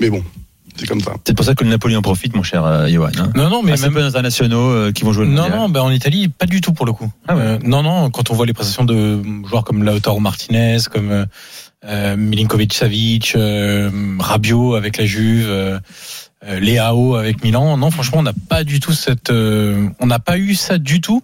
Mais 0.00 0.10
bon, 0.10 0.22
c'est 0.76 0.86
comme 0.86 1.00
ça. 1.00 1.14
C'est 1.26 1.34
pour 1.34 1.44
ça 1.44 1.54
que 1.54 1.64
le 1.64 1.70
Napoli 1.70 1.96
en 1.96 2.02
profite, 2.02 2.34
mon 2.36 2.42
cher 2.42 2.64
euh, 2.64 2.88
Johan. 2.88 3.08
Hein. 3.18 3.30
Non 3.34 3.48
non 3.50 3.62
mais 3.62 3.72
Assez 3.72 3.84
même 3.84 3.94
peu 3.94 4.02
internationaux 4.02 4.70
euh, 4.70 4.92
qui 4.92 5.04
vont 5.04 5.12
jouer 5.12 5.24
le 5.26 5.32
non 5.32 5.42
mondial. 5.42 5.58
non 5.58 5.68
ben 5.68 5.80
en 5.82 5.90
Italie 5.90 6.28
pas 6.28 6.46
du 6.46 6.60
tout 6.60 6.72
pour 6.72 6.86
le 6.86 6.92
coup. 6.92 7.10
Ah 7.28 7.36
ouais. 7.36 7.42
Euh, 7.42 7.58
non 7.62 7.82
non 7.82 8.10
quand 8.10 8.30
on 8.30 8.34
voit 8.34 8.46
les 8.46 8.52
prestations 8.52 8.84
de 8.84 9.20
joueurs 9.46 9.64
comme 9.64 9.82
Lautaro 9.82 10.20
Martinez, 10.20 10.78
comme 10.92 11.10
euh, 11.10 11.24
euh, 11.84 12.16
Milinkovic 12.16 12.74
Savic, 12.74 13.34
euh, 13.36 13.90
Rabiot 14.18 14.74
avec 14.74 14.96
la 14.98 15.06
Juve. 15.06 15.80
Leao 16.46 17.16
avec 17.16 17.42
Milan. 17.42 17.76
Non, 17.76 17.90
franchement, 17.90 18.18
on 18.18 18.22
n'a 18.22 18.34
pas 18.48 18.62
du 18.62 18.78
tout 18.78 18.92
cette, 18.92 19.30
euh, 19.30 19.88
on 19.98 20.06
n'a 20.06 20.20
pas 20.20 20.38
eu 20.38 20.54
ça 20.54 20.78
du 20.78 21.00
tout, 21.00 21.22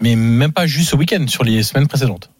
mais 0.00 0.16
même 0.16 0.52
pas 0.52 0.66
juste 0.66 0.90
ce 0.90 0.96
week-end, 0.96 1.26
sur 1.26 1.44
les 1.44 1.62
semaines 1.62 1.88
précédentes. 1.88 2.30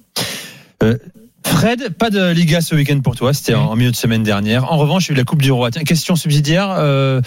Fred, 1.44 1.90
pas 1.98 2.10
de 2.10 2.30
Liga 2.30 2.60
ce 2.60 2.74
week-end 2.74 3.00
pour 3.00 3.14
toi, 3.16 3.32
c'était 3.34 3.54
en, 3.54 3.66
en 3.66 3.76
milieu 3.76 3.90
de 3.90 3.96
semaine 3.96 4.22
dernière. 4.22 4.70
En 4.72 4.76
revanche, 4.78 5.06
il 5.06 5.10
y 5.10 5.12
a 5.12 5.14
eu 5.14 5.18
la 5.18 5.24
Coupe 5.24 5.42
du 5.42 5.52
Roi. 5.52 5.70
Tiens, 5.70 5.82
question 5.84 6.16
subsidiaire, 6.16 6.68
euh, 6.70 7.20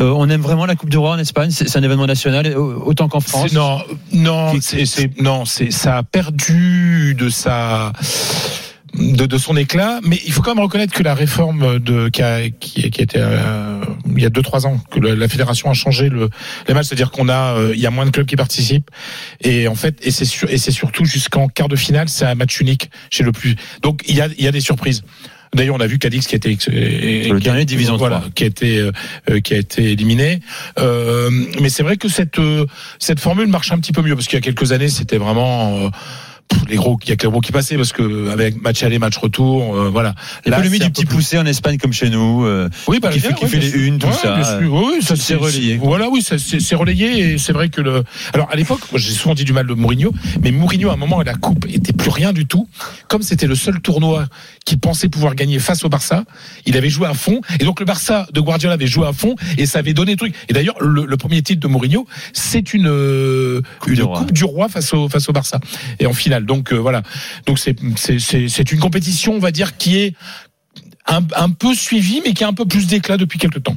euh, 0.00 0.12
on 0.16 0.28
aime 0.30 0.40
vraiment 0.40 0.66
la 0.66 0.74
Coupe 0.76 0.90
du 0.90 0.98
Roi 0.98 1.10
en 1.12 1.18
Espagne, 1.18 1.50
c'est 1.50 1.76
un 1.76 1.82
événement 1.82 2.06
national, 2.06 2.46
euh, 2.46 2.56
autant 2.84 3.08
qu'en 3.08 3.20
France? 3.20 3.52
Non, 4.12 4.52
c'est- 4.84 5.20
non, 5.20 5.44
c'est, 5.44 5.70
ça 5.70 5.98
a 5.98 6.02
perdu 6.02 7.14
de 7.18 7.28
sa, 7.28 7.92
de, 8.98 9.26
de 9.26 9.38
son 9.38 9.56
éclat, 9.56 10.00
mais 10.02 10.18
il 10.26 10.32
faut 10.32 10.42
quand 10.42 10.54
même 10.54 10.62
reconnaître 10.64 10.92
que 10.92 11.02
la 11.02 11.14
réforme 11.14 11.78
de 11.78 12.08
qui 12.08 12.22
a, 12.22 12.48
qui, 12.50 12.90
qui 12.90 13.00
a 13.00 13.04
été 13.04 13.18
euh, 13.18 13.80
il 14.16 14.22
y 14.22 14.26
a 14.26 14.30
deux 14.30 14.42
trois 14.42 14.66
ans 14.66 14.80
que 14.90 14.98
le- 15.00 15.14
la 15.14 15.28
fédération 15.28 15.70
a 15.70 15.74
changé 15.74 16.08
le 16.08 16.28
les 16.66 16.74
matchs, 16.74 16.86
c'est-à-dire 16.88 17.10
qu'on 17.10 17.28
a 17.28 17.54
euh, 17.56 17.72
il 17.74 17.80
y 17.80 17.86
a 17.86 17.90
moins 17.90 18.06
de 18.06 18.10
clubs 18.10 18.26
qui 18.26 18.36
participent 18.36 18.90
et 19.42 19.68
en 19.68 19.74
fait 19.74 19.96
et 20.02 20.10
c'est 20.10 20.24
sur, 20.24 20.50
et 20.50 20.58
c'est 20.58 20.70
surtout 20.72 21.04
jusqu'en 21.04 21.48
quart 21.48 21.68
de 21.68 21.76
finale 21.76 22.08
c'est 22.08 22.24
un 22.24 22.34
match 22.34 22.60
unique 22.60 22.90
chez 23.10 23.22
le 23.24 23.32
plus 23.32 23.54
donc 23.82 24.02
il 24.08 24.16
y 24.16 24.20
a 24.20 24.28
il 24.38 24.44
y 24.44 24.48
a 24.48 24.52
des 24.52 24.60
surprises. 24.60 25.02
D'ailleurs, 25.54 25.76
on 25.76 25.80
a 25.80 25.86
vu 25.86 25.98
Cadix 25.98 26.26
qui 26.26 26.34
a 26.34 26.36
été 26.36 26.58
le 26.70 27.38
dernier 27.40 27.64
division 27.64 27.96
voilà, 27.96 28.18
3. 28.18 28.30
qui 28.34 28.44
a 28.44 28.46
été 28.48 28.78
euh, 29.30 29.40
qui 29.40 29.54
a 29.54 29.56
été 29.56 29.92
éliminé. 29.92 30.40
Euh, 30.78 31.30
mais 31.58 31.70
c'est 31.70 31.82
vrai 31.82 31.96
que 31.96 32.06
cette 32.10 32.38
euh, 32.38 32.66
cette 32.98 33.18
formule 33.18 33.46
marche 33.48 33.72
un 33.72 33.78
petit 33.78 33.92
peu 33.92 34.02
mieux 34.02 34.14
parce 34.14 34.26
qu'il 34.26 34.36
y 34.36 34.42
a 34.42 34.42
quelques 34.42 34.72
années, 34.72 34.90
c'était 34.90 35.16
vraiment 35.16 35.78
euh, 35.86 35.88
les 36.68 36.76
gros, 36.76 36.98
il 37.04 37.08
y 37.08 37.12
a 37.12 37.16
que 37.16 37.24
les 37.26 37.30
gros 37.30 37.40
qui 37.40 37.52
passaient 37.52 37.76
parce 37.76 37.92
que 37.92 38.28
avec 38.30 38.60
match 38.62 38.82
aller, 38.82 38.98
match 38.98 39.16
retour, 39.16 39.74
euh, 39.76 39.88
voilà. 39.90 40.14
Un 40.46 40.60
du 40.60 40.70
petit 40.70 41.04
plus- 41.04 41.16
poussé 41.16 41.38
en 41.38 41.46
Espagne 41.46 41.78
comme 41.78 41.92
chez 41.92 42.10
nous. 42.10 42.44
euh, 42.44 42.68
oui, 42.88 42.98
bah, 43.00 43.10
qui 43.10 43.20
fait- 43.20 43.34
qui 43.34 43.44
ouais, 43.44 43.50
fait 43.50 43.58
les 43.58 43.70
unes, 43.86 43.98
tout 43.98 44.06
Ouais, 44.06 44.12
ça. 44.12 44.58
Oui, 44.60 44.66
oui, 44.68 45.02
ça 45.02 45.16
C'est 45.16 45.34
relayé. 45.34 45.76
Voilà, 45.76 46.08
oui, 46.10 46.22
c'est 46.22 46.74
relayé 46.74 47.32
et 47.32 47.38
c'est 47.38 47.52
vrai 47.52 47.68
que 47.68 47.80
le. 47.80 48.04
Alors 48.34 48.48
à 48.50 48.56
l'époque, 48.56 48.80
j'ai 48.94 49.12
souvent 49.12 49.34
dit 49.34 49.44
du 49.44 49.52
mal 49.52 49.66
de 49.66 49.74
Mourinho, 49.74 50.12
mais 50.42 50.50
Mourinho 50.50 50.90
à 50.90 50.94
un 50.94 50.96
moment 50.96 51.22
la 51.22 51.34
coupe 51.34 51.66
était 51.68 51.92
plus 51.92 52.10
rien 52.10 52.32
du 52.32 52.46
tout. 52.46 52.68
Comme 53.08 53.22
c'était 53.22 53.46
le 53.46 53.54
seul 53.54 53.80
tournoi 53.80 54.26
qu'il 54.64 54.78
pensait 54.78 55.08
pouvoir 55.08 55.34
gagner 55.34 55.58
face 55.58 55.84
au 55.84 55.88
Barça, 55.88 56.24
il 56.66 56.76
avait 56.76 56.90
joué 56.90 57.06
à 57.06 57.14
fond 57.14 57.40
et 57.60 57.64
donc 57.64 57.80
le 57.80 57.86
Barça 57.86 58.26
de 58.32 58.40
Guardiola 58.40 58.74
avait 58.74 58.86
joué 58.86 59.06
à 59.06 59.12
fond 59.12 59.34
et 59.56 59.66
ça 59.66 59.78
avait 59.80 59.94
donné 59.94 60.12
des 60.12 60.16
trucs. 60.16 60.34
Et 60.48 60.52
d'ailleurs, 60.52 60.76
le, 60.80 61.04
le 61.06 61.16
premier 61.16 61.42
titre 61.42 61.60
de 61.60 61.68
Mourinho, 61.68 62.06
c'est 62.32 62.74
une 62.74 62.88
Coupe 63.80 63.88
une 63.90 63.94
du 63.96 64.02
Roi. 64.02 64.18
coupe 64.20 64.32
du 64.32 64.44
roi 64.44 64.68
face 64.68 64.92
au 64.94 65.08
face 65.08 65.28
au 65.28 65.32
Barça 65.32 65.58
et 65.98 66.06
en 66.06 66.12
finale. 66.12 66.37
Donc 66.44 66.72
euh, 66.72 66.76
voilà. 66.76 67.02
Donc 67.46 67.58
c'est 67.58 68.72
une 68.72 68.80
compétition, 68.80 69.34
on 69.34 69.38
va 69.38 69.50
dire, 69.50 69.76
qui 69.76 69.98
est 69.98 70.14
un, 71.06 71.22
un 71.36 71.50
peu 71.50 71.74
suivie, 71.74 72.20
mais 72.24 72.34
qui 72.34 72.44
a 72.44 72.48
un 72.48 72.54
peu 72.54 72.66
plus 72.66 72.86
d'éclat 72.86 73.16
depuis 73.16 73.38
quelques 73.38 73.62
temps. 73.62 73.76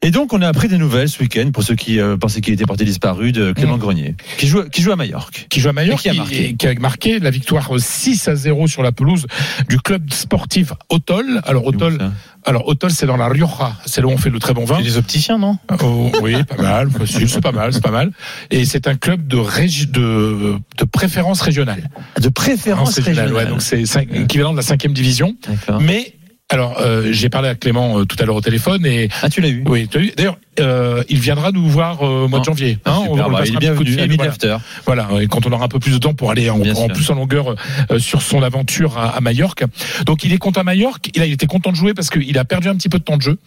Et 0.00 0.12
donc, 0.12 0.32
on 0.32 0.40
a 0.42 0.46
appris 0.48 0.68
des 0.68 0.78
nouvelles 0.78 1.08
ce 1.08 1.18
week-end 1.20 1.50
pour 1.52 1.64
ceux 1.64 1.74
qui 1.74 1.98
euh, 1.98 2.16
pensaient 2.16 2.40
qu'il 2.40 2.54
était 2.54 2.66
porté 2.66 2.84
disparu 2.84 3.32
de 3.32 3.50
Clément 3.52 3.76
Mm. 3.76 3.80
Grenier, 3.80 4.14
qui 4.38 4.46
joue, 4.46 4.62
qui 4.68 4.80
joue 4.80 4.92
à 4.92 4.96
Majorque. 4.96 5.46
qui 5.50 5.58
joue 5.60 5.70
à 5.70 5.72
Majorque, 5.72 5.98
Et 5.98 6.02
qui 6.02 6.08
a 6.10 6.14
marqué. 6.14 6.54
qui 6.54 6.66
a 6.68 6.74
marqué 6.74 7.18
la 7.18 7.30
victoire 7.30 7.68
6 7.76 8.28
à 8.28 8.36
0 8.36 8.68
sur 8.68 8.84
la 8.84 8.92
pelouse 8.92 9.26
du 9.68 9.80
club 9.80 10.12
sportif 10.12 10.72
Otol. 10.88 11.40
Alors 11.44 11.66
Otol, 11.66 11.98
alors 12.46 12.68
Otol 12.68 12.92
c'est 12.92 13.06
dans 13.06 13.16
la 13.16 13.28
Rioja, 13.28 13.72
c'est 13.86 14.00
là 14.00 14.06
où 14.06 14.10
on 14.10 14.18
fait 14.18 14.30
le 14.30 14.38
très 14.38 14.54
bon 14.54 14.64
vin. 14.64 14.76
C'est 14.78 14.84
des 14.84 14.96
opticiens, 14.98 15.36
non? 15.36 15.58
Oh, 15.82 16.12
oui, 16.22 16.44
pas 16.44 16.62
mal, 16.62 16.90
c'est 17.06 17.40
pas 17.40 17.50
mal, 17.52 17.72
c'est 17.72 17.82
pas 17.82 17.90
mal. 17.90 18.12
Et 18.52 18.64
c'est 18.66 18.86
un 18.86 18.94
club 18.94 19.26
de, 19.26 19.36
régi- 19.36 19.90
de, 19.90 20.54
de 20.78 20.84
préférence 20.84 21.40
régionale. 21.40 21.90
De 22.20 22.28
préférence 22.28 22.94
Régionale, 23.00 23.24
régionale. 23.32 23.44
ouais, 23.46 23.50
donc 23.50 23.62
c'est 23.62 23.82
équivalent 24.14 24.52
de 24.52 24.56
la 24.58 24.62
cinquième 24.62 24.92
division. 24.92 25.34
Mais 25.80 26.14
alors, 26.50 26.80
euh, 26.80 27.08
j'ai 27.12 27.28
parlé 27.28 27.48
à 27.50 27.54
Clément 27.54 27.98
euh, 27.98 28.04
tout 28.06 28.16
à 28.20 28.24
l'heure 28.24 28.36
au 28.36 28.40
téléphone 28.40 28.86
et 28.86 29.10
Ah, 29.22 29.28
tu 29.28 29.42
l'as 29.42 29.48
eu 29.48 29.62
oui, 29.66 29.86
tu 29.86 29.98
as 29.98 30.00
vu 30.00 30.12
D'ailleurs, 30.16 30.38
euh, 30.60 31.04
il 31.10 31.20
viendra 31.20 31.52
nous 31.52 31.68
voir 31.68 32.02
euh, 32.02 32.24
au 32.24 32.28
mois 32.28 32.38
de 32.38 32.44
Ah, 32.44 32.46
janvier. 32.46 32.78
Ah, 32.86 32.92
Hein, 32.92 33.00
super, 33.06 33.26
on- 33.26 33.28
on 33.28 33.32
bah, 33.32 33.42
il 33.44 33.54
est 33.54 33.58
bienvenu, 33.58 33.90
fil, 33.92 34.16
voilà. 34.16 34.60
Voilà, 34.86 35.08
et 35.20 35.26
quand 35.26 35.46
on 35.46 35.52
aura 35.52 35.66
un 35.66 35.68
peu 35.68 35.78
plus 35.78 35.92
de 35.92 35.98
temps 35.98 36.14
pour 36.14 36.30
aller 36.30 36.48
en, 36.48 36.58
plus 36.58 37.10
en 37.10 37.14
longueur 37.16 37.54
euh, 37.90 37.98
sur 37.98 38.22
son 38.22 38.42
aventure 38.42 38.96
à, 38.96 39.10
à 39.10 39.20
Majorque. 39.20 39.64
Donc 40.06 40.24
il 40.24 40.32
est 40.32 40.38
content 40.38 40.62
à 40.62 40.64
Majorque. 40.64 41.10
Il 41.14 41.20
a 41.20 41.26
il 41.26 41.32
était 41.34 41.46
content 41.46 41.70
de 41.70 41.76
jouer 41.76 41.92
parce 41.92 42.08
qu'il 42.08 42.38
a 42.38 42.44
perdu 42.46 42.68
un 42.68 42.76
petit 42.76 42.88
peu 42.88 42.98
de 42.98 43.04
temps 43.04 43.18
de 43.18 43.22
jeu. 43.22 43.38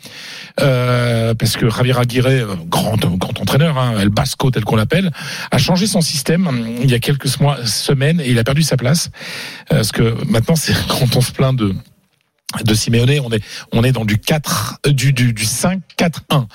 Euh, 0.61 1.33
parce 1.33 1.57
que 1.57 1.69
Javier 1.71 1.97
Aguirre, 1.97 2.27
euh, 2.27 2.55
grand, 2.67 2.97
grand 3.17 3.39
entraîneur, 3.41 3.79
hein, 3.79 3.95
El 3.99 4.09
Basco 4.09 4.51
tel 4.51 4.63
qu'on 4.63 4.75
l'appelle, 4.75 5.09
a 5.49 5.57
changé 5.57 5.87
son 5.87 6.01
système 6.01 6.47
euh, 6.47 6.79
il 6.83 6.91
y 6.91 6.93
a 6.93 6.99
quelques 6.99 7.39
mois, 7.39 7.57
semaines 7.65 8.21
et 8.21 8.29
il 8.29 8.37
a 8.37 8.43
perdu 8.43 8.61
sa 8.61 8.77
place. 8.77 9.09
Euh, 9.71 9.77
Parce 9.77 9.91
que 9.91 10.15
maintenant, 10.29 10.55
c'est 10.55 10.73
quand 10.87 11.15
on 11.15 11.21
se 11.21 11.31
plaint 11.31 11.55
de 11.55 11.73
de 12.63 12.73
Simeone, 12.73 13.19
on 13.23 13.31
est 13.31 13.43
on 13.71 13.83
est 13.83 13.91
dans 13.91 14.05
du 14.05 14.17
4 14.17 14.79
euh, 14.85 14.91
du 14.91 15.13
du, 15.13 15.33
du 15.33 15.45
5 15.45 15.81
4 15.97 16.23
1 16.29 16.47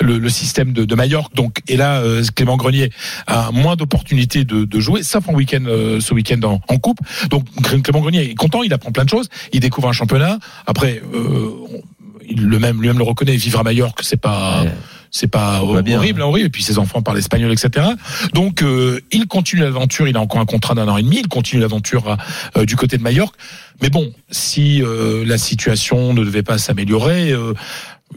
le, 0.00 0.18
le 0.18 0.28
système 0.28 0.72
de, 0.72 0.84
de 0.84 0.94
Majorque 0.94 1.34
donc 1.34 1.58
et 1.68 1.76
là 1.76 2.00
euh, 2.00 2.22
Clément 2.34 2.56
Grenier 2.56 2.90
a 3.26 3.50
moins 3.52 3.76
d'opportunités 3.76 4.44
de, 4.44 4.64
de 4.64 4.80
jouer 4.80 5.02
sauf 5.02 5.28
en 5.28 5.34
week-end 5.34 5.64
euh, 5.66 6.00
ce 6.00 6.12
week-end 6.14 6.40
en, 6.42 6.60
en 6.68 6.78
coupe. 6.78 6.98
Donc 7.30 7.46
Clément 7.82 8.00
Grenier 8.00 8.30
est 8.30 8.34
content 8.34 8.62
il 8.62 8.72
apprend 8.72 8.92
plein 8.92 9.04
de 9.04 9.10
choses 9.10 9.28
il 9.52 9.60
découvre 9.60 9.88
un 9.88 9.92
championnat. 9.92 10.38
Après 10.66 11.02
euh, 11.14 11.50
le 12.28 12.58
même 12.58 12.80
lui-même 12.80 12.98
le 12.98 13.04
reconnaît 13.04 13.36
vivre 13.36 13.60
à 13.60 13.62
Majorque 13.62 14.00
c'est 14.02 14.20
pas. 14.20 14.64
C'est 15.14 15.28
pas 15.28 15.62
bien, 15.84 15.98
horrible, 15.98 16.22
hein, 16.22 16.24
horrible. 16.24 16.46
Et 16.46 16.50
puis 16.50 16.64
ses 16.64 16.76
enfants 16.80 17.00
parlent 17.00 17.18
espagnol, 17.18 17.52
etc. 17.52 17.86
Donc 18.32 18.62
euh, 18.62 19.00
il 19.12 19.28
continue 19.28 19.62
l'aventure. 19.62 20.08
Il 20.08 20.16
a 20.16 20.20
encore 20.20 20.40
un 20.40 20.44
contrat 20.44 20.74
d'un 20.74 20.88
an 20.88 20.96
et 20.96 21.04
demi. 21.04 21.20
Il 21.20 21.28
continue 21.28 21.62
l'aventure 21.62 22.16
euh, 22.56 22.66
du 22.66 22.74
côté 22.74 22.98
de 22.98 23.02
Majorque. 23.02 23.36
Mais 23.80 23.90
bon, 23.90 24.12
si 24.30 24.82
euh, 24.82 25.24
la 25.24 25.38
situation 25.38 26.14
ne 26.14 26.24
devait 26.24 26.42
pas 26.42 26.58
s'améliorer, 26.58 27.30
euh, 27.30 27.54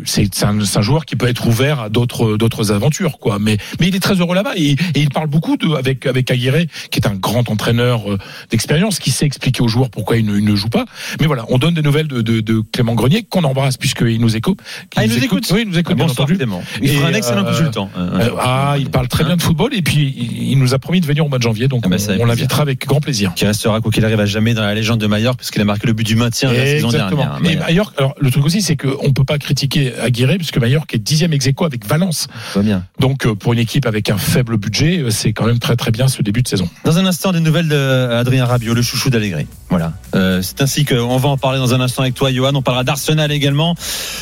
c'est 0.06 0.44
un, 0.44 0.60
un 0.60 0.82
joueur 0.82 1.06
qui 1.06 1.16
peut 1.16 1.28
être 1.28 1.48
ouvert 1.48 1.80
à 1.80 1.90
d'autres 1.90 2.38
d'autres 2.38 2.72
aventures, 2.72 3.18
quoi. 3.20 3.40
Mais 3.40 3.58
mais 3.80 3.88
il 3.88 3.96
est 3.96 4.00
très 4.00 4.16
heureux 4.16 4.36
là-bas 4.36 4.54
et, 4.56 4.72
et 4.72 4.78
il 4.96 5.10
parle 5.10 5.28
beaucoup 5.28 5.58
de, 5.58 5.76
avec 5.76 6.06
avec 6.06 6.30
Aguirre, 6.30 6.66
qui 6.92 7.00
est 7.00 7.08
un 7.08 7.16
grand 7.16 7.50
entraîneur 7.50 8.12
euh, 8.12 8.18
d'expérience, 8.50 9.00
qui 9.00 9.12
sait 9.12 9.26
expliquer 9.26 9.64
aux 9.64 9.68
joueurs 9.68 9.90
pourquoi 9.90 10.18
il 10.18 10.26
ne, 10.26 10.38
il 10.38 10.46
ne 10.46 10.56
joue 10.56 10.70
pas. 10.70 10.86
Mais 11.20 11.28
voilà, 11.28 11.46
on 11.50 11.58
donne 11.58 11.74
des 11.74 11.82
nouvelles 11.82 12.08
de, 12.08 12.22
de, 12.22 12.42
de 12.42 12.62
Clément 12.72 12.94
Grenier 12.96 13.24
qu'on 13.24 13.44
embrasse 13.44 13.78
puisqu'il 13.78 14.20
nous 14.22 14.36
écoute. 14.36 14.60
Ah, 14.96 15.06
il 15.06 15.12
nous 15.12 15.24
écoute 15.24 15.48
Oui, 15.52 15.62
il 15.64 15.70
nous 15.70 15.78
écoute. 15.80 15.94
Ah, 16.00 16.04
bien 16.04 16.10
entendu. 16.10 16.38
Il 16.82 16.92
Et, 16.92 17.04
un 17.04 17.14
excellent 17.14 17.46
euh, 17.46 17.52
consultant. 17.52 17.90
Euh, 17.98 18.30
ah, 18.40 18.76
il 18.78 18.90
parle 18.90 19.08
très 19.08 19.24
bien 19.24 19.36
de 19.36 19.42
football 19.42 19.74
et 19.74 19.82
puis 19.82 20.14
il, 20.18 20.52
il 20.52 20.60
nous 20.60 20.74
a 20.74 20.80
promis 20.80 21.02
de 21.02 21.06
venir 21.06 21.26
au 21.26 21.30
mois 21.30 21.38
de 21.38 21.44
janvier, 21.44 21.68
donc 21.68 21.84
Ah 21.86 21.90
bah, 21.90 21.98
on, 22.20 22.26
l'invitera 22.26 22.62
avec 22.62 22.86
grand 22.86 23.00
plaisir. 23.00 23.34
qui 23.36 23.46
restera 23.46 23.82
quoi 23.82 23.92
qu'il 23.92 24.06
arrive 24.06 24.20
à 24.20 24.26
jamais 24.26 24.54
dans 24.54 24.62
la 24.62 24.76
légende 24.76 25.00
de 25.00 25.08
Mallorca 25.08 25.38
puisqu'il 25.38 25.62
a 25.62 25.66
marqué 25.66 25.88
le 25.88 25.94
but 25.94 26.06
du 26.06 26.16
maintien 26.16 26.52
la 26.52 26.66
saison 26.66 26.90
dernière. 26.90 27.40
Et 27.40 27.56
Mallorca. 27.56 27.66
Majorque, 27.68 27.94
alors 27.98 28.16
le 28.20 28.32
truc 28.32 28.46
aussi, 28.46 28.62
c'est 28.62 28.76
qu'on 28.76 29.12
peut 29.14 29.24
pas 29.24 29.40
critiquer 29.40 29.77
Aguirre 30.02 30.36
puisque 30.38 30.58
Majorque 30.58 30.94
est 30.94 31.00
dixième 31.00 31.34
ex 31.34 31.48
aequo 31.48 31.66
avec 31.66 31.86
Valence. 31.86 32.28
Bien. 32.56 32.86
Donc 33.00 33.26
euh, 33.26 33.36
pour 33.36 33.54
une 33.54 33.60
équipe 33.60 33.86
avec 33.86 34.10
un 34.10 34.18
faible 34.18 34.58
budget, 34.58 35.00
euh, 35.00 35.10
c'est 35.10 35.34
quand 35.34 35.46
même 35.46 35.60
très 35.60 35.76
très 35.76 35.92
bien 35.92 36.08
ce 36.08 36.22
début 36.22 36.42
de 36.42 36.48
saison. 36.48 36.70
Dans 36.84 36.98
un 36.98 37.06
instant, 37.06 37.32
des 37.32 37.40
nouvelles 37.40 37.68
d'Adrien 37.68 38.46
Rabiot, 38.46 38.74
le 38.74 38.82
chouchou 38.82 39.10
d'Allegri. 39.10 39.48
Voilà. 39.70 39.94
Euh, 40.16 40.42
c'est 40.42 40.62
ainsi 40.62 40.86
qu'on 40.86 41.18
va 41.18 41.30
en 41.30 41.38
parler 41.38 41.60
dans 41.60 41.74
un 41.74 41.82
instant 41.82 42.04
avec 42.04 42.16
toi, 42.16 42.32
Johan. 42.32 42.56
On 42.56 42.62
parlera 42.62 42.84
d'Arsenal 42.84 43.32
également. 43.32 43.76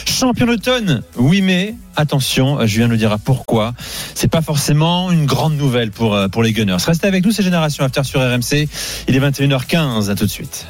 Champion 0.06 0.48
d'automne, 0.48 1.04
oui, 1.18 1.42
mais 1.42 1.76
attention, 1.96 2.60
euh, 2.60 2.66
Julien 2.66 2.88
nous 2.88 2.98
dira 2.98 3.18
pourquoi. 3.18 3.74
C'est 4.16 4.28
pas 4.28 4.42
forcément 4.42 5.12
une 5.12 5.26
grande 5.26 5.56
nouvelle 5.56 5.92
pour, 5.92 6.16
euh, 6.16 6.28
pour 6.28 6.44
les 6.44 6.52
Gunners. 6.52 6.78
Restez 6.86 7.08
avec 7.08 7.24
nous, 7.24 7.32
c'est 7.32 7.44
Génération 7.44 7.84
After 7.84 8.04
sur 8.04 8.20
RMC. 8.20 8.68
Il 9.08 9.16
est 9.16 9.20
21h15. 9.20 10.10
À 10.10 10.16
tout 10.16 10.26
de 10.26 10.30
suite. 10.30 10.66